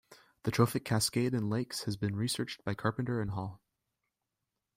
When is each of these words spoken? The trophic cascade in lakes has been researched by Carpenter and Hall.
The 0.45 0.49
trophic 0.51 0.83
cascade 0.83 1.35
in 1.35 1.47
lakes 1.47 1.83
has 1.83 1.95
been 1.95 2.15
researched 2.15 2.63
by 2.63 2.73
Carpenter 2.73 3.21
and 3.21 3.29
Hall. 3.29 3.61